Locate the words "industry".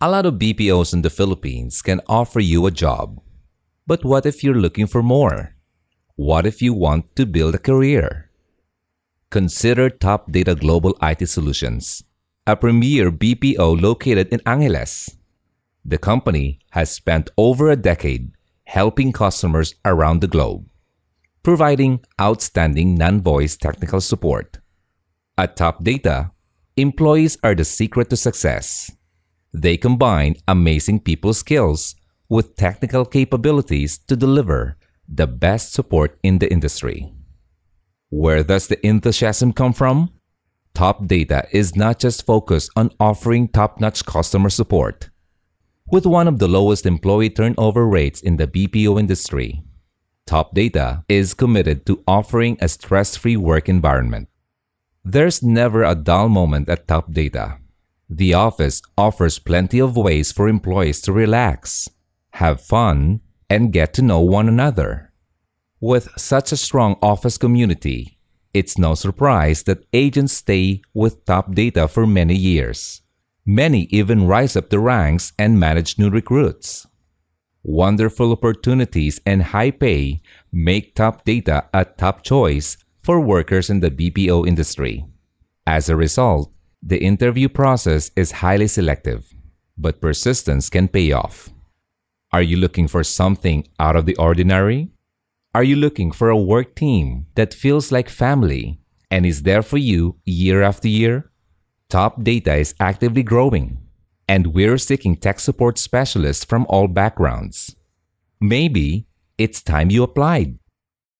36.50-37.14, 48.98-49.62, 84.46-85.04